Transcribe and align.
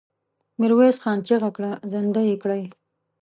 ميرويس 0.59 0.97
خان 1.03 1.17
چيغه 1.27 1.49
کړه! 1.55 1.71
زندۍ 1.91 2.25
يې 2.29 2.35
کړئ! 2.43 2.63